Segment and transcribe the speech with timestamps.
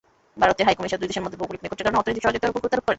[0.41, 2.89] ভারতের হাইকমিশনার দুই দেশের মধ্যে ভৌগোলিক নৈকট্যের কারণে অর্থনৈতিক সহযোগিতার ওপর গুরুত্বারোপ করেন।